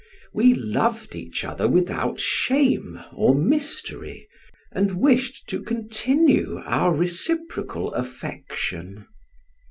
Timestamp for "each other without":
1.13-2.19